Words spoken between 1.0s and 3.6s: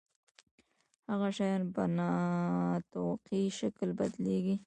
هغه شیان په نا توقعي